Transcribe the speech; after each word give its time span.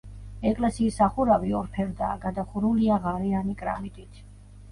ეკლესიის 0.51 0.95
სახურავი 1.01 1.53
ორფერდაა, 1.59 2.15
გადახურულია 2.23 2.97
ღარიანი 3.05 3.57
კრამიტით. 3.61 4.19